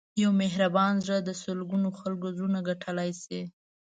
[0.21, 3.41] یو مهربان زړه د سلګونو خلکو زړونه ګټلی شي.